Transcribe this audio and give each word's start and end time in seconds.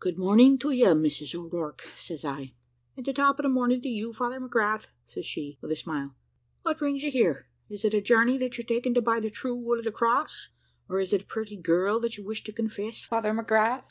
"`Good 0.00 0.16
morning 0.16 0.56
to 0.60 0.70
ye, 0.70 0.84
Mrs 0.86 1.34
O'Rourke,' 1.34 1.88
says 1.94 2.24
I. 2.24 2.54
"`An' 2.96 3.04
the 3.04 3.12
top 3.12 3.38
of 3.38 3.42
the 3.42 3.50
morning 3.50 3.82
to 3.82 3.88
you, 3.90 4.14
Father 4.14 4.40
McGrath,' 4.40 4.86
says 5.04 5.26
she, 5.26 5.58
with 5.60 5.70
a 5.70 5.76
smile: 5.76 6.14
`what 6.64 6.78
brings 6.78 7.02
you 7.02 7.10
here? 7.10 7.48
Is 7.68 7.84
it 7.84 7.92
a 7.92 8.00
journey 8.00 8.38
that 8.38 8.56
you're 8.56 8.64
taking 8.64 8.94
to 8.94 9.02
buy 9.02 9.20
the 9.20 9.28
true 9.28 9.54
wood 9.54 9.80
of 9.80 9.84
the 9.84 9.92
cross; 9.92 10.48
or 10.88 11.00
is 11.00 11.12
it 11.12 11.22
a 11.24 11.26
purty 11.26 11.58
girl 11.58 12.00
that 12.00 12.16
you 12.16 12.24
wish 12.24 12.42
to 12.44 12.50
confess, 12.54 13.02
Father 13.02 13.34
McGrath? 13.34 13.82